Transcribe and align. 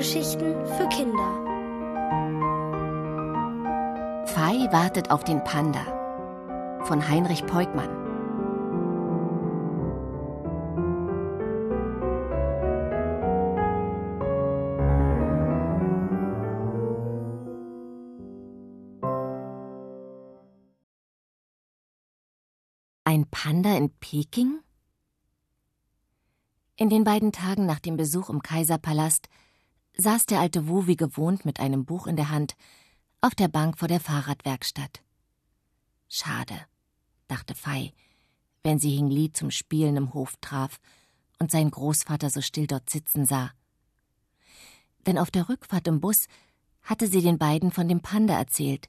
Hörgeschichten 0.00 0.54
für 0.64 0.88
Kinder. 0.88 1.44
Fei 4.28 4.72
wartet 4.72 5.10
auf 5.10 5.24
den 5.24 5.44
Panda 5.44 5.84
von 6.84 7.06
Heinrich 7.06 7.44
Peukmann. 7.44 7.90
Ein 23.04 23.26
Panda 23.30 23.76
in 23.76 23.90
Peking? 24.00 24.60
In 26.76 26.88
den 26.88 27.04
beiden 27.04 27.32
Tagen 27.32 27.66
nach 27.66 27.80
dem 27.80 27.98
Besuch 27.98 28.30
im 28.30 28.40
Kaiserpalast 28.40 29.28
saß 29.96 30.26
der 30.26 30.40
alte 30.40 30.68
Wu 30.68 30.86
wie 30.86 30.96
gewohnt 30.96 31.44
mit 31.44 31.60
einem 31.60 31.84
Buch 31.84 32.06
in 32.06 32.16
der 32.16 32.30
Hand 32.30 32.56
auf 33.20 33.34
der 33.34 33.48
Bank 33.48 33.78
vor 33.78 33.88
der 33.88 34.00
Fahrradwerkstatt. 34.00 35.02
Schade, 36.08 36.58
dachte 37.28 37.54
Fei, 37.54 37.92
wenn 38.62 38.78
sie 38.78 38.90
Hing 38.90 39.08
Li 39.08 39.32
zum 39.32 39.50
Spielen 39.50 39.96
im 39.96 40.14
Hof 40.14 40.34
traf 40.40 40.80
und 41.38 41.50
seinen 41.50 41.70
Großvater 41.70 42.30
so 42.30 42.40
still 42.40 42.66
dort 42.66 42.88
sitzen 42.90 43.26
sah. 43.26 43.52
Denn 45.06 45.18
auf 45.18 45.30
der 45.30 45.48
Rückfahrt 45.48 45.86
im 45.88 46.00
Bus 46.00 46.26
hatte 46.82 47.06
sie 47.06 47.22
den 47.22 47.38
beiden 47.38 47.72
von 47.72 47.88
dem 47.88 48.00
Panda 48.00 48.36
erzählt, 48.38 48.88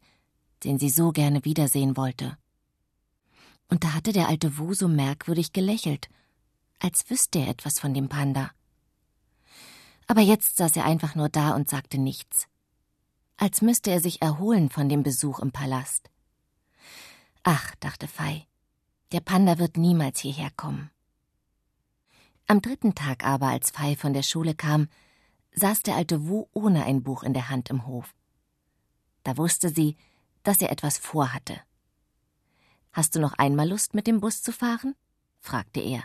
den 0.63 0.79
sie 0.79 0.89
so 0.89 1.11
gerne 1.11 1.45
wiedersehen 1.45 1.97
wollte. 1.97 2.37
Und 3.69 3.83
da 3.83 3.93
hatte 3.93 4.11
der 4.11 4.27
alte 4.27 4.57
Wu 4.57 4.73
so 4.73 4.87
merkwürdig 4.87 5.53
gelächelt– 5.53 6.09
als 6.81 7.07
wüsste 7.11 7.39
er 7.39 7.47
etwas 7.47 7.79
von 7.79 7.93
dem 7.93 8.09
Panda. 8.09 8.51
Aber 10.11 10.19
jetzt 10.19 10.57
saß 10.57 10.75
er 10.75 10.83
einfach 10.83 11.15
nur 11.15 11.29
da 11.29 11.55
und 11.55 11.69
sagte 11.69 11.97
nichts, 11.97 12.49
als 13.37 13.61
müsste 13.61 13.91
er 13.91 14.01
sich 14.01 14.21
erholen 14.21 14.69
von 14.69 14.89
dem 14.89 15.03
Besuch 15.03 15.39
im 15.39 15.53
Palast. 15.53 16.11
Ach, 17.43 17.73
dachte 17.79 18.09
Fei, 18.09 18.45
der 19.13 19.21
Panda 19.21 19.57
wird 19.57 19.77
niemals 19.77 20.19
hierher 20.19 20.51
kommen. 20.57 20.91
Am 22.45 22.61
dritten 22.61 22.93
Tag 22.93 23.23
aber, 23.23 23.47
als 23.47 23.71
Fei 23.71 23.95
von 23.95 24.11
der 24.11 24.23
Schule 24.23 24.53
kam, 24.53 24.89
saß 25.53 25.81
der 25.83 25.95
alte 25.95 26.27
Wu 26.27 26.47
ohne 26.51 26.83
ein 26.83 27.03
Buch 27.03 27.23
in 27.23 27.33
der 27.33 27.47
Hand 27.47 27.69
im 27.69 27.87
Hof. 27.87 28.13
Da 29.23 29.37
wusste 29.37 29.69
sie, 29.69 29.95
dass 30.43 30.61
er 30.61 30.73
etwas 30.73 30.97
vorhatte. 30.97 31.57
Hast 32.91 33.15
du 33.15 33.21
noch 33.21 33.35
einmal 33.35 33.69
Lust, 33.69 33.93
mit 33.93 34.07
dem 34.07 34.19
Bus 34.19 34.43
zu 34.43 34.51
fahren? 34.51 34.93
fragte 35.39 35.79
er. 35.79 36.03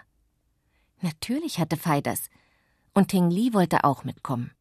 Natürlich 1.01 1.59
hatte 1.59 1.77
Fei 1.77 2.01
das. 2.01 2.31
Und 2.97 3.09
Ting 3.09 3.29
Li 3.29 3.53
wollte 3.53 3.85
auch 3.85 4.05
mitkommen. 4.05 4.53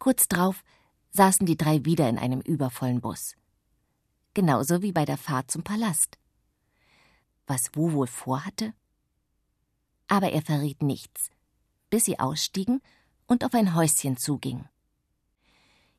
Kurz 0.00 0.26
drauf 0.26 0.64
saßen 1.12 1.46
die 1.46 1.56
drei 1.56 1.84
wieder 1.84 2.08
in 2.08 2.18
einem 2.18 2.40
übervollen 2.40 3.00
Bus. 3.00 3.36
Genauso 4.34 4.82
wie 4.82 4.90
bei 4.90 5.04
der 5.04 5.16
Fahrt 5.16 5.48
zum 5.48 5.62
Palast. 5.62 6.18
Was 7.46 7.70
Wu 7.76 7.92
wohl 7.92 8.08
vorhatte? 8.08 8.74
Aber 10.08 10.32
er 10.32 10.42
verriet 10.42 10.82
nichts, 10.82 11.30
bis 11.88 12.04
sie 12.04 12.18
ausstiegen 12.18 12.82
und 13.28 13.44
auf 13.44 13.54
ein 13.54 13.76
Häuschen 13.76 14.16
zugingen. 14.16 14.68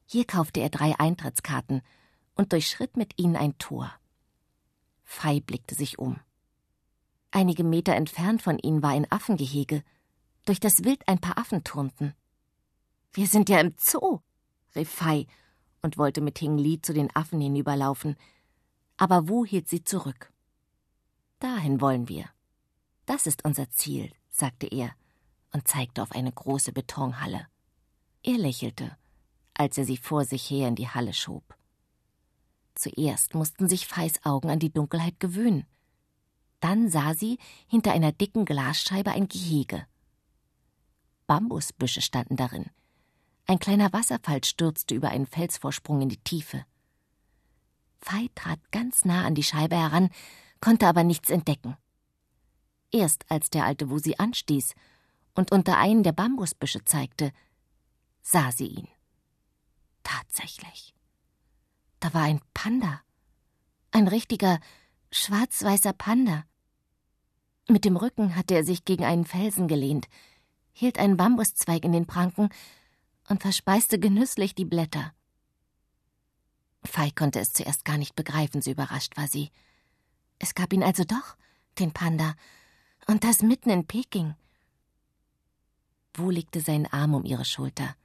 Hier 0.08 0.26
kaufte 0.26 0.60
er 0.60 0.70
drei 0.70 1.00
Eintrittskarten 1.00 1.82
und 2.36 2.52
durchschritt 2.52 2.98
mit 2.98 3.18
ihnen 3.18 3.38
ein 3.38 3.58
Tor. 3.58 3.90
Fei 5.06 5.40
blickte 5.40 5.76
sich 5.76 5.98
um. 5.98 6.20
Einige 7.32 7.64
Meter 7.64 7.96
entfernt 7.96 8.42
von 8.42 8.60
ihnen 8.60 8.84
war 8.84 8.90
ein 8.90 9.10
Affengehege. 9.10 9.82
Durch 10.46 10.60
das 10.60 10.84
Wild 10.84 11.08
ein 11.08 11.20
paar 11.20 11.38
Affen 11.38 11.64
turnten. 11.64 12.14
Wir 13.14 13.28
sind 13.28 13.50
ja 13.50 13.60
im 13.60 13.76
Zoo, 13.78 14.20
rief 14.76 14.90
Fei 14.90 15.28
und 15.82 15.98
wollte 15.98 16.22
mit 16.22 16.40
Hing 16.40 16.58
Li 16.58 16.82
zu 16.82 16.94
den 16.94 17.14
Affen 17.16 17.42
hinüberlaufen. 17.42 18.16
Aber 18.98 19.28
Wu 19.28 19.46
hielt 19.46 19.68
sie 19.68 19.84
zurück. 19.84 20.32
Dahin 21.40 21.82
wollen 21.82 22.08
wir. 22.08 22.30
Das 23.06 23.28
ist 23.28 23.44
unser 23.46 23.70
Ziel, 23.72 24.12
sagte 24.30 24.68
er 24.68 24.92
und 25.54 25.68
zeigte 25.68 26.02
auf 26.02 26.12
eine 26.12 26.32
große 26.32 26.72
Betonhalle. 26.72 27.48
Er 28.24 28.38
lächelte, 28.38 28.96
als 29.54 29.78
er 29.78 29.86
sie 29.86 29.98
vor 29.98 30.26
sich 30.26 30.50
her 30.50 30.68
in 30.68 30.76
die 30.76 30.88
Halle 30.88 31.14
schob. 31.14 31.56
Zuerst 32.76 33.36
mussten 33.36 33.68
sich 33.68 33.88
Feis 33.88 34.24
Augen 34.24 34.50
an 34.50 34.60
die 34.60 34.72
Dunkelheit 34.72 35.20
gewöhnen. 35.20 35.66
Dann 36.60 36.90
sah 36.90 37.14
sie 37.14 37.38
hinter 37.68 37.92
einer 37.92 38.12
dicken 38.12 38.46
Glasscheibe 38.46 39.12
ein 39.12 39.28
Gehege. 39.28 39.86
Bambusbüsche 41.32 42.02
standen 42.02 42.36
darin. 42.36 42.66
Ein 43.48 43.58
kleiner 43.58 43.94
Wasserfall 43.94 44.44
stürzte 44.44 44.94
über 44.94 45.12
einen 45.12 45.26
Felsvorsprung 45.26 46.02
in 46.02 46.10
die 46.10 46.22
Tiefe. 46.22 46.66
Fei 48.02 48.28
trat 48.36 48.60
ganz 48.74 49.06
nah 49.06 49.24
an 49.24 49.34
die 49.34 49.44
Scheibe 49.44 49.78
heran, 49.78 50.10
konnte 50.60 50.88
aber 50.88 51.06
nichts 51.06 51.30
entdecken. 51.30 51.78
Erst 52.92 53.32
als 53.32 53.50
der 53.50 53.64
alte 53.64 53.90
Wu 53.90 53.98
sie 53.98 54.20
anstieß 54.20 54.74
und 55.34 55.54
unter 55.54 55.78
einen 55.78 56.04
der 56.04 56.12
Bambusbüsche 56.12 56.84
zeigte, 56.84 57.32
sah 58.22 58.52
sie 58.52 58.68
ihn. 58.68 58.90
Tatsächlich. 60.04 60.94
Da 62.02 62.14
war 62.14 62.24
ein 62.24 62.42
Panda. 62.54 63.00
Ein 63.92 64.10
richtiger 64.10 64.60
schwarz-weißer 65.14 65.94
Panda. 65.94 66.44
Mit 67.70 67.86
dem 67.86 67.96
Rücken 67.96 68.36
hatte 68.36 68.54
er 68.54 68.66
sich 68.66 68.84
gegen 68.84 69.06
einen 69.06 69.24
Felsen 69.24 69.70
gelehnt, 69.70 70.10
hielt 70.74 70.98
einen 70.98 71.18
Bambuszweig 71.18 71.84
in 71.84 71.92
den 71.92 72.06
Pranken 72.06 72.50
und 73.30 73.42
verspeiste 73.42 74.00
genüsslich 74.00 74.56
die 74.56 74.66
Blätter. 74.66 75.14
Fei 76.84 77.12
konnte 77.12 77.40
es 77.40 77.54
zuerst 77.54 77.86
gar 77.86 77.98
nicht 77.98 78.16
begreifen, 78.16 78.62
so 78.62 78.72
überrascht 78.72 79.16
war 79.18 79.28
sie. 79.28 79.52
Es 80.40 80.56
gab 80.56 80.74
ihn 80.74 80.84
also 80.84 81.04
doch, 81.04 81.38
den 81.80 81.92
Panda, 81.92 82.36
und 83.08 83.24
das 83.24 83.42
mitten 83.42 83.70
in 83.70 83.86
Peking. 83.86 84.36
Wu 86.16 86.30
legte 86.30 86.62
seinen 86.62 86.88
Arm 86.88 87.14
um 87.14 87.24
ihre 87.24 87.46
Schulter. 87.46 87.96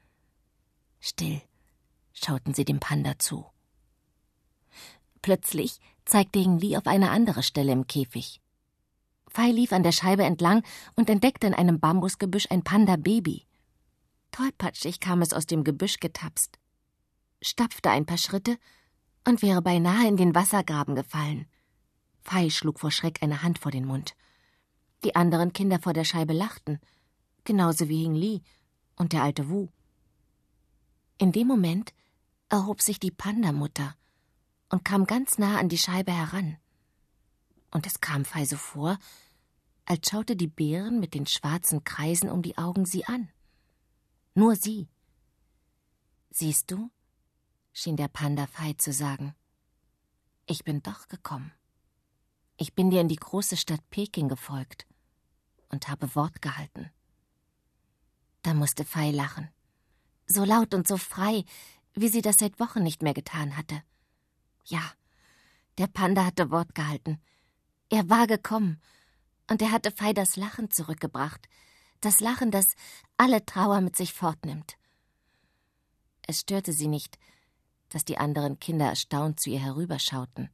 Still 1.01 1.41
schauten 2.13 2.55
sie 2.55 2.65
dem 2.65 2.81
Panda 2.81 3.19
zu. 3.19 3.47
Plötzlich 5.23 5.81
zeigte 6.05 6.39
Hing 6.39 6.59
Li 6.59 6.77
auf 6.77 6.87
eine 6.87 7.11
andere 7.11 7.43
Stelle 7.43 7.73
im 7.73 7.87
Käfig. 7.87 8.41
Fei 9.29 9.51
lief 9.51 9.73
an 9.73 9.83
der 9.83 9.93
Scheibe 9.93 10.25
entlang 10.25 10.63
und 10.95 11.11
entdeckte 11.11 11.47
in 11.47 11.55
einem 11.55 11.81
Bambusgebüsch 11.81 12.47
ein 12.51 12.63
Panda-Baby. 12.63 13.47
Tollpatschig 14.33 15.01
kam 15.01 15.23
es 15.23 15.33
aus 15.33 15.47
dem 15.47 15.65
Gebüsch 15.65 15.99
getapst, 15.99 16.59
stapfte 17.43 17.91
ein 17.91 18.07
paar 18.07 18.19
Schritte 18.19 18.59
und 19.27 19.43
wäre 19.43 19.63
beinahe 19.63 20.07
in 20.07 20.17
den 20.17 20.35
Wassergraben 20.35 20.95
gefallen. 20.95 21.47
Fei 22.23 22.51
schlug 22.51 22.81
vor 22.81 22.91
Schreck 22.91 23.23
eine 23.23 23.43
Hand 23.43 23.59
vor 23.59 23.73
den 23.73 23.87
Mund. 23.87 24.15
Die 25.05 25.15
anderen 25.15 25.53
Kinder 25.53 25.79
vor 25.79 25.93
der 25.93 26.05
Scheibe 26.05 26.33
lachten, 26.33 26.81
genauso 27.45 27.89
wie 27.89 28.03
Hing 28.03 28.15
Li 28.15 28.43
und 28.97 29.13
der 29.13 29.23
alte 29.23 29.49
Wu. 29.49 29.69
In 31.19 31.33
dem 31.33 31.47
Moment 31.47 31.95
erhob 32.49 32.83
sich 32.83 32.99
die 32.99 33.11
Pandamutter 33.11 33.95
und 34.71 34.85
kam 34.85 35.07
ganz 35.07 35.39
nah 35.39 35.59
an 35.59 35.69
die 35.69 35.79
Scheibe 35.79 36.13
heran. 36.13 36.59
Und 37.77 37.87
es 37.87 38.01
kam 38.01 38.25
Fei 38.25 38.47
so 38.47 38.57
vor, 38.57 38.99
als 39.85 40.09
schaute 40.09 40.35
die 40.35 40.47
Bären 40.47 40.99
mit 40.99 41.13
den 41.13 41.27
schwarzen 41.27 41.85
Kreisen 41.85 42.31
um 42.31 42.41
die 42.41 42.57
Augen 42.57 42.87
sie 42.87 43.05
an. 43.05 43.29
Nur 44.35 44.57
sie. 44.57 44.89
Siehst 46.31 46.71
du, 46.71 46.91
schien 47.75 47.99
der 47.99 48.09
Panda 48.09 48.47
Fei 48.47 48.73
zu 48.79 48.95
sagen, 48.95 49.35
ich 50.47 50.65
bin 50.65 50.83
doch 50.83 51.09
gekommen. 51.09 51.53
Ich 52.57 52.75
bin 52.75 52.89
dir 52.89 53.03
in 53.03 53.09
die 53.09 53.17
große 53.17 53.59
Stadt 53.59 53.83
Peking 53.91 54.31
gefolgt 54.31 54.87
und 55.69 55.87
habe 55.89 56.15
Wort 56.15 56.41
gehalten. 56.41 56.91
Da 58.41 58.55
musste 58.55 58.87
Fei 58.87 59.11
lachen. 59.11 59.51
So 60.27 60.47
laut 60.47 60.73
und 60.73 60.89
so 60.89 60.97
frei, 60.97 61.45
wie 61.93 62.09
sie 62.09 62.23
das 62.23 62.39
seit 62.39 62.59
Wochen 62.59 62.83
nicht 62.83 63.03
mehr 63.03 63.13
getan 63.13 63.55
hatte. 63.55 63.83
Ja, 64.65 64.81
der 65.77 65.89
Panda 65.89 66.25
hatte 66.25 66.51
Wort 66.51 66.75
gehalten. 66.75 67.21
Er 67.89 68.09
war 68.11 68.27
gekommen 68.27 68.81
und 69.49 69.63
er 69.63 69.71
hatte 69.71 69.91
Fei 69.91 70.13
das 70.13 70.37
Lachen 70.37 70.71
zurückgebracht, 70.71 71.49
das 72.01 72.21
Lachen, 72.21 72.51
das 72.51 72.75
alle 73.17 73.45
Trauer 73.47 73.81
mit 73.81 73.97
sich 73.97 74.13
fortnimmt. 74.13 74.77
Es 76.27 76.41
störte 76.41 76.73
sie 76.73 76.89
nicht, 76.89 77.19
dass 77.89 78.05
die 78.05 78.19
anderen 78.19 78.59
Kinder 78.59 78.87
erstaunt 78.87 79.41
zu 79.41 79.51
ihr 79.51 79.61
herüberschauten. 79.61 80.51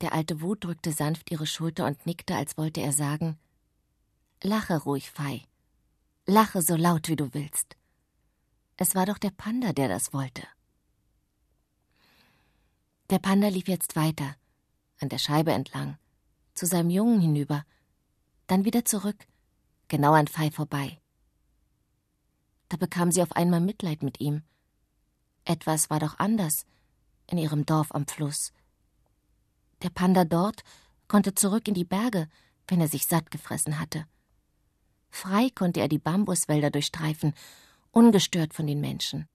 Der 0.00 0.12
alte 0.12 0.40
Wut 0.40 0.64
drückte 0.64 0.92
sanft 0.92 1.30
ihre 1.30 1.46
Schulter 1.46 1.86
und 1.86 2.06
nickte, 2.06 2.34
als 2.34 2.56
wollte 2.56 2.80
er 2.80 2.92
sagen 2.92 3.38
Lache 4.42 4.78
ruhig, 4.78 5.10
Fei. 5.10 5.42
Lache 6.26 6.62
so 6.62 6.74
laut, 6.74 7.08
wie 7.08 7.16
du 7.16 7.34
willst. 7.34 7.76
Es 8.78 8.94
war 8.94 9.04
doch 9.04 9.18
der 9.18 9.30
Panda, 9.30 9.74
der 9.74 9.88
das 9.88 10.14
wollte. 10.14 10.46
Der 13.10 13.18
Panda 13.18 13.48
lief 13.48 13.68
jetzt 13.68 13.96
weiter, 13.96 14.36
an 15.00 15.08
der 15.08 15.18
Scheibe 15.18 15.52
entlang, 15.52 15.98
zu 16.54 16.66
seinem 16.66 16.90
Jungen 16.90 17.20
hinüber, 17.20 17.64
dann 18.46 18.64
wieder 18.64 18.84
zurück, 18.84 19.26
genau 19.88 20.12
an 20.12 20.26
Fei 20.26 20.50
vorbei. 20.50 21.00
Da 22.68 22.76
bekam 22.76 23.10
sie 23.10 23.22
auf 23.22 23.32
einmal 23.32 23.60
Mitleid 23.60 24.02
mit 24.02 24.20
ihm. 24.20 24.42
Etwas 25.44 25.90
war 25.90 25.98
doch 26.00 26.18
anders 26.18 26.66
in 27.26 27.38
ihrem 27.38 27.66
Dorf 27.66 27.92
am 27.92 28.06
Fluss. 28.06 28.52
Der 29.82 29.90
Panda 29.90 30.24
dort 30.24 30.62
konnte 31.08 31.34
zurück 31.34 31.66
in 31.66 31.74
die 31.74 31.84
Berge, 31.84 32.28
wenn 32.68 32.80
er 32.80 32.88
sich 32.88 33.06
satt 33.06 33.30
gefressen 33.30 33.80
hatte. 33.80 34.06
Frei 35.08 35.50
konnte 35.50 35.80
er 35.80 35.88
die 35.88 35.98
Bambuswälder 35.98 36.70
durchstreifen, 36.70 37.34
ungestört 37.90 38.54
von 38.54 38.66
den 38.66 38.80
Menschen. 38.80 39.28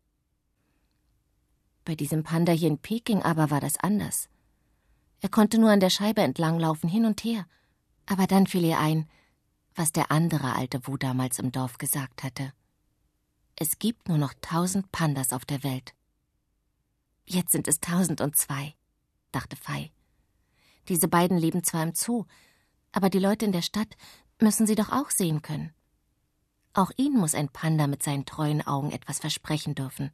Bei 1.83 1.95
diesem 1.95 2.23
Panda 2.23 2.53
hier 2.53 2.69
in 2.69 2.79
Peking 2.79 3.21
aber 3.21 3.51
war 3.51 3.59
das 3.59 3.77
anders. 3.77 4.29
Er 5.21 5.29
konnte 5.29 5.57
nur 5.57 5.71
an 5.71 5.79
der 5.79 5.89
Scheibe 5.89 6.21
entlanglaufen, 6.21 6.89
hin 6.89 7.05
und 7.05 7.23
her. 7.23 7.45
Aber 8.05 8.27
dann 8.27 8.47
fiel 8.47 8.63
ihr 8.63 8.79
ein, 8.79 9.09
was 9.73 9.91
der 9.91 10.11
andere 10.11 10.55
alte 10.55 10.85
Wu 10.87 10.97
damals 10.97 11.39
im 11.39 11.51
Dorf 11.51 11.77
gesagt 11.77 12.23
hatte. 12.23 12.53
Es 13.55 13.79
gibt 13.79 14.09
nur 14.09 14.17
noch 14.17 14.33
tausend 14.41 14.91
Pandas 14.91 15.33
auf 15.33 15.45
der 15.45 15.63
Welt. 15.63 15.93
Jetzt 17.25 17.51
sind 17.51 17.67
es 17.67 17.79
tausend 17.79 18.21
und 18.21 18.35
zwei, 18.35 18.75
dachte 19.31 19.55
Fei. 19.55 19.91
Diese 20.87 21.07
beiden 21.07 21.37
leben 21.37 21.63
zwar 21.63 21.83
im 21.83 21.95
Zoo, 21.95 22.25
aber 22.91 23.09
die 23.09 23.19
Leute 23.19 23.45
in 23.45 23.51
der 23.51 23.61
Stadt 23.61 23.95
müssen 24.39 24.67
sie 24.67 24.75
doch 24.75 24.91
auch 24.91 25.09
sehen 25.09 25.41
können. 25.41 25.73
Auch 26.73 26.91
ihnen 26.97 27.17
muss 27.17 27.35
ein 27.35 27.49
Panda 27.49 27.87
mit 27.87 28.03
seinen 28.03 28.25
treuen 28.25 28.61
Augen 28.65 28.91
etwas 28.91 29.19
versprechen 29.19 29.75
dürfen, 29.75 30.11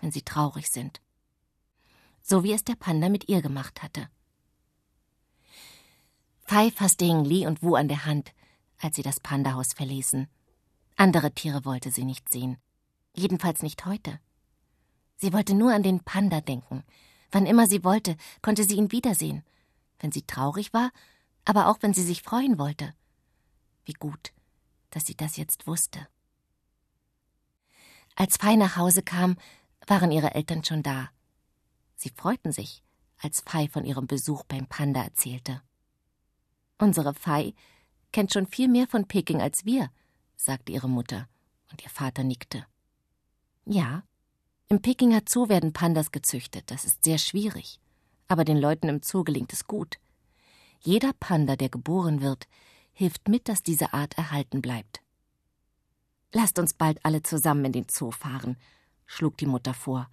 wenn 0.00 0.12
sie 0.12 0.22
traurig 0.22 0.70
sind. 0.70 1.00
So 2.22 2.44
wie 2.44 2.52
es 2.52 2.64
der 2.64 2.74
Panda 2.74 3.08
mit 3.08 3.28
ihr 3.28 3.40
gemacht 3.40 3.82
hatte. 3.82 4.08
Fei 6.48 6.70
fasste 6.70 7.04
Hing 7.04 7.24
Li 7.24 7.44
und 7.44 7.60
Wu 7.64 7.74
an 7.74 7.88
der 7.88 8.04
Hand, 8.04 8.32
als 8.78 8.94
sie 8.94 9.02
das 9.02 9.18
Pandahaus 9.18 9.72
verließen. 9.72 10.28
Andere 10.94 11.32
Tiere 11.32 11.64
wollte 11.64 11.90
sie 11.90 12.04
nicht 12.04 12.28
sehen. 12.28 12.56
Jedenfalls 13.14 13.62
nicht 13.62 13.84
heute. 13.84 14.20
Sie 15.16 15.32
wollte 15.32 15.54
nur 15.54 15.74
an 15.74 15.82
den 15.82 16.04
Panda 16.04 16.40
denken. 16.40 16.84
Wann 17.32 17.46
immer 17.46 17.66
sie 17.66 17.82
wollte, 17.82 18.16
konnte 18.42 18.62
sie 18.62 18.76
ihn 18.76 18.92
wiedersehen. 18.92 19.42
Wenn 19.98 20.12
sie 20.12 20.22
traurig 20.22 20.72
war, 20.72 20.92
aber 21.44 21.66
auch 21.66 21.78
wenn 21.80 21.94
sie 21.94 22.04
sich 22.04 22.22
freuen 22.22 22.60
wollte. 22.60 22.94
Wie 23.84 23.94
gut, 23.94 24.32
dass 24.90 25.04
sie 25.04 25.16
das 25.16 25.36
jetzt 25.36 25.66
wusste. 25.66 26.06
Als 28.14 28.36
Fei 28.36 28.54
nach 28.54 28.76
Hause 28.76 29.02
kam, 29.02 29.36
waren 29.88 30.12
ihre 30.12 30.36
Eltern 30.36 30.62
schon 30.62 30.84
da. 30.84 31.10
Sie 31.96 32.10
freuten 32.10 32.52
sich, 32.52 32.84
als 33.18 33.40
Fei 33.40 33.68
von 33.68 33.84
ihrem 33.84 34.06
Besuch 34.06 34.44
beim 34.44 34.68
Panda 34.68 35.02
erzählte. 35.02 35.60
Unsere 36.78 37.14
Fei 37.14 37.54
kennt 38.12 38.32
schon 38.32 38.46
viel 38.46 38.68
mehr 38.68 38.86
von 38.86 39.06
Peking 39.06 39.40
als 39.40 39.64
wir, 39.64 39.90
sagte 40.36 40.72
ihre 40.72 40.88
Mutter, 40.88 41.28
und 41.70 41.82
ihr 41.82 41.90
Vater 41.90 42.22
nickte. 42.22 42.66
Ja, 43.64 44.02
im 44.68 44.82
Pekinger 44.82 45.22
Zoo 45.28 45.48
werden 45.48 45.72
Pandas 45.72 46.12
gezüchtet, 46.12 46.70
das 46.70 46.84
ist 46.84 47.04
sehr 47.04 47.18
schwierig, 47.18 47.80
aber 48.28 48.44
den 48.44 48.58
Leuten 48.58 48.88
im 48.88 49.02
Zoo 49.02 49.24
gelingt 49.24 49.52
es 49.52 49.66
gut. 49.66 49.98
Jeder 50.80 51.12
Panda, 51.18 51.56
der 51.56 51.68
geboren 51.68 52.20
wird, 52.20 52.46
hilft 52.92 53.28
mit, 53.28 53.48
dass 53.48 53.62
diese 53.62 53.92
Art 53.92 54.16
erhalten 54.18 54.60
bleibt. 54.60 55.00
Lasst 56.32 56.58
uns 56.58 56.74
bald 56.74 57.04
alle 57.04 57.22
zusammen 57.22 57.64
in 57.66 57.72
den 57.72 57.86
Zoo 57.88 58.10
fahren, 58.10 58.56
schlug 59.06 59.36
die 59.38 59.46
Mutter 59.46 59.72
vor, 59.72 60.08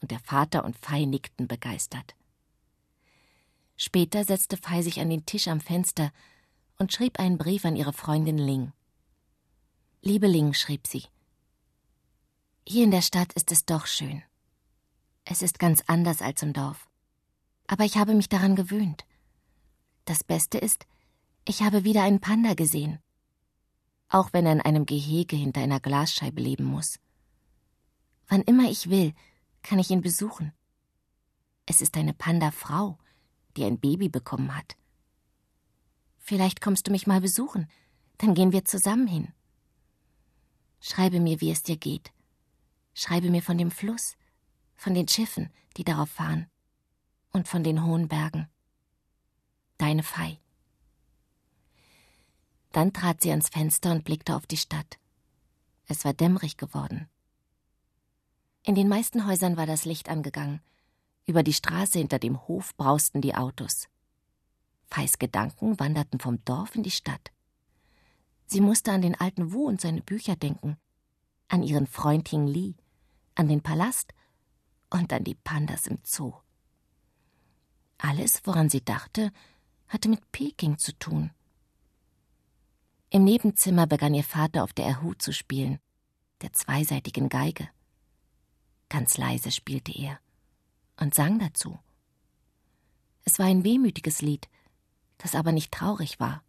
und 0.00 0.10
der 0.10 0.20
Vater 0.20 0.64
und 0.64 0.78
Fei 0.78 1.04
nickten 1.04 1.46
begeistert. 1.46 2.14
Später 3.82 4.24
setzte 4.24 4.58
Fei 4.58 4.82
sich 4.82 5.00
an 5.00 5.08
den 5.08 5.24
Tisch 5.24 5.48
am 5.48 5.58
Fenster 5.58 6.12
und 6.76 6.92
schrieb 6.92 7.18
einen 7.18 7.38
Brief 7.38 7.64
an 7.64 7.76
ihre 7.76 7.94
Freundin 7.94 8.36
Ling. 8.36 8.74
Liebe 10.02 10.26
Ling, 10.26 10.52
schrieb 10.52 10.86
sie, 10.86 11.04
hier 12.68 12.84
in 12.84 12.90
der 12.90 13.00
Stadt 13.00 13.32
ist 13.32 13.50
es 13.50 13.64
doch 13.64 13.86
schön. 13.86 14.22
Es 15.24 15.40
ist 15.40 15.58
ganz 15.58 15.82
anders 15.86 16.20
als 16.20 16.42
im 16.42 16.52
Dorf. 16.52 16.90
Aber 17.68 17.86
ich 17.86 17.96
habe 17.96 18.12
mich 18.12 18.28
daran 18.28 18.54
gewöhnt. 18.54 19.06
Das 20.04 20.24
Beste 20.24 20.58
ist, 20.58 20.84
ich 21.48 21.62
habe 21.62 21.82
wieder 21.82 22.02
einen 22.02 22.20
Panda 22.20 22.52
gesehen. 22.52 22.98
Auch 24.10 24.34
wenn 24.34 24.44
er 24.44 24.52
in 24.52 24.60
einem 24.60 24.84
Gehege 24.84 25.36
hinter 25.36 25.62
einer 25.62 25.80
Glasscheibe 25.80 26.42
leben 26.42 26.64
muss. 26.64 27.00
Wann 28.28 28.42
immer 28.42 28.70
ich 28.70 28.90
will, 28.90 29.14
kann 29.62 29.78
ich 29.78 29.88
ihn 29.88 30.02
besuchen. 30.02 30.52
Es 31.64 31.80
ist 31.80 31.96
eine 31.96 32.12
Panda-Frau, 32.12 32.98
die 33.56 33.64
ein 33.64 33.78
Baby 33.78 34.08
bekommen 34.08 34.56
hat. 34.56 34.76
Vielleicht 36.18 36.60
kommst 36.60 36.86
du 36.86 36.92
mich 36.92 37.06
mal 37.06 37.20
besuchen, 37.20 37.68
dann 38.18 38.34
gehen 38.34 38.52
wir 38.52 38.64
zusammen 38.64 39.06
hin. 39.06 39.32
Schreibe 40.80 41.20
mir, 41.20 41.40
wie 41.40 41.50
es 41.50 41.62
dir 41.62 41.76
geht. 41.76 42.12
Schreibe 42.94 43.30
mir 43.30 43.42
von 43.42 43.58
dem 43.58 43.70
Fluss, 43.70 44.16
von 44.76 44.94
den 44.94 45.08
Schiffen, 45.08 45.50
die 45.76 45.84
darauf 45.84 46.10
fahren, 46.10 46.46
und 47.32 47.48
von 47.48 47.62
den 47.64 47.84
hohen 47.84 48.08
Bergen. 48.08 48.48
Deine 49.78 50.02
Fei. 50.02 50.38
Dann 52.72 52.92
trat 52.92 53.22
sie 53.22 53.30
ans 53.30 53.48
Fenster 53.48 53.92
und 53.92 54.04
blickte 54.04 54.36
auf 54.36 54.46
die 54.46 54.56
Stadt. 54.56 54.98
Es 55.86 56.04
war 56.04 56.14
dämmerig 56.14 56.56
geworden. 56.56 57.08
In 58.62 58.74
den 58.74 58.88
meisten 58.88 59.26
Häusern 59.26 59.56
war 59.56 59.66
das 59.66 59.84
Licht 59.84 60.08
angegangen. 60.08 60.60
Über 61.30 61.44
die 61.44 61.52
Straße 61.52 62.00
hinter 62.00 62.18
dem 62.18 62.48
Hof 62.48 62.76
brausten 62.76 63.20
die 63.20 63.36
Autos. 63.36 63.86
Feis 64.88 65.16
Gedanken 65.16 65.78
wanderten 65.78 66.18
vom 66.18 66.44
Dorf 66.44 66.74
in 66.74 66.82
die 66.82 66.90
Stadt. 66.90 67.30
Sie 68.46 68.60
musste 68.60 68.90
an 68.90 69.00
den 69.00 69.14
alten 69.14 69.52
Wu 69.52 69.68
und 69.68 69.80
seine 69.80 70.00
Bücher 70.00 70.34
denken, 70.34 70.76
an 71.46 71.62
ihren 71.62 71.86
Freund 71.86 72.28
Hing 72.30 72.48
Li, 72.48 72.74
an 73.36 73.46
den 73.46 73.60
Palast 73.60 74.12
und 74.90 75.12
an 75.12 75.22
die 75.22 75.36
Pandas 75.36 75.86
im 75.86 75.98
Zoo. 76.02 76.34
Alles, 77.98 78.40
woran 78.42 78.68
sie 78.68 78.84
dachte, 78.84 79.30
hatte 79.86 80.08
mit 80.08 80.32
Peking 80.32 80.78
zu 80.78 80.98
tun. 80.98 81.30
Im 83.10 83.22
Nebenzimmer 83.22 83.86
begann 83.86 84.14
ihr 84.14 84.24
Vater 84.24 84.64
auf 84.64 84.72
der 84.72 84.86
Erhu 84.86 85.14
zu 85.14 85.32
spielen, 85.32 85.78
der 86.42 86.52
zweiseitigen 86.52 87.28
Geige. 87.28 87.68
Ganz 88.88 89.16
leise 89.16 89.52
spielte 89.52 89.92
er 89.96 90.18
und 91.00 91.14
sang 91.14 91.38
dazu. 91.38 91.78
Es 93.24 93.38
war 93.38 93.46
ein 93.46 93.64
wehmütiges 93.64 94.22
Lied, 94.22 94.48
das 95.18 95.34
aber 95.34 95.52
nicht 95.52 95.72
traurig 95.72 96.20
war. 96.20 96.42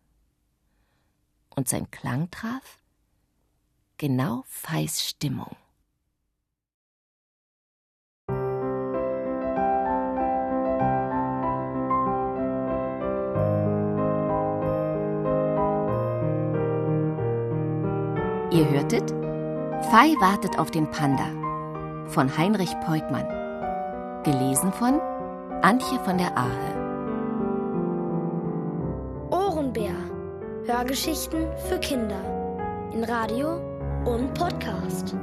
Und 1.55 1.67
sein 1.67 1.89
Klang 1.91 2.29
traf 2.31 2.77
genau 3.97 4.43
Feis 4.47 5.05
Stimmung. 5.05 5.55
Ihr 18.51 18.69
hörtet 18.69 19.11
Fei 19.91 20.13
wartet 20.19 20.59
auf 20.59 20.71
den 20.71 20.89
Panda 20.89 21.25
von 22.09 22.37
Heinrich 22.37 22.73
Peutmann. 22.81 23.40
Gelesen 24.23 24.71
von 24.73 25.01
Antje 25.63 25.99
von 26.05 26.17
der 26.19 26.37
Ahe. 26.37 26.75
Ohrenbär. 29.31 29.95
Hörgeschichten 30.65 31.47
für 31.67 31.79
Kinder. 31.79 32.21
In 32.93 33.03
Radio 33.03 33.55
und 34.05 34.31
Podcast. 34.35 35.15